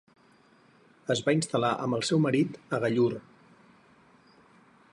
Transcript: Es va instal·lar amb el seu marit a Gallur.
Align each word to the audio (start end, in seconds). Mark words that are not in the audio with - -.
Es 1.15 1.19
va 1.27 1.35
instal·lar 1.39 1.69
amb 1.83 1.97
el 1.97 2.05
seu 2.09 2.23
marit 2.25 2.57
a 2.77 2.79
Gallur. 2.85 3.11